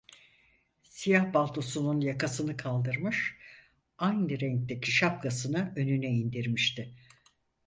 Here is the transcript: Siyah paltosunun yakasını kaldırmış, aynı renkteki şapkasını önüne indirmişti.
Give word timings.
Siyah 0.83 1.31
paltosunun 1.33 2.01
yakasını 2.01 2.57
kaldırmış, 2.57 3.37
aynı 3.97 4.39
renkteki 4.39 4.91
şapkasını 4.91 5.73
önüne 5.75 6.07
indirmişti. 6.07 6.93